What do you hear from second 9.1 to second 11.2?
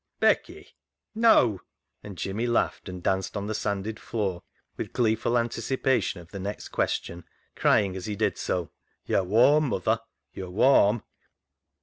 warm, muther; yo're warm."